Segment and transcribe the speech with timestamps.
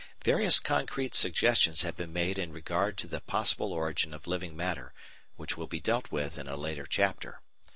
[0.23, 4.95] Various concrete suggestions have been made in regard to the possible origin of living matter,
[5.35, 7.39] which will be dealt with in a later chapter.